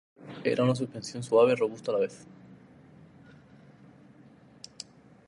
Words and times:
De 0.17 0.39
hecho, 0.39 0.49
era 0.53 0.63
una 0.63 0.73
suspensión 0.73 1.21
suave 1.21 1.51
y 1.51 1.55
robusta 1.55 1.91
a 1.91 1.93
la 1.93 1.99
vez. 1.99 2.25